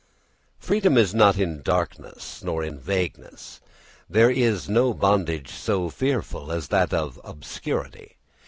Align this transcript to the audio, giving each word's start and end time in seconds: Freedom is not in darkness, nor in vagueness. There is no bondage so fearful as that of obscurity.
Freedom 0.57 0.97
is 0.97 1.13
not 1.13 1.37
in 1.37 1.61
darkness, 1.61 2.43
nor 2.43 2.63
in 2.63 2.79
vagueness. 2.79 3.61
There 4.09 4.31
is 4.31 4.67
no 4.67 4.95
bondage 4.95 5.51
so 5.51 5.91
fearful 5.91 6.51
as 6.51 6.69
that 6.69 6.91
of 6.91 7.21
obscurity. 7.23 8.17